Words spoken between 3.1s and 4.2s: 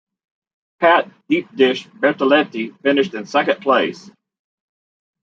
in second place.